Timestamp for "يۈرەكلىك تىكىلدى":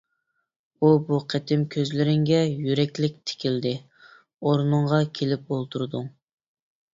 2.69-3.75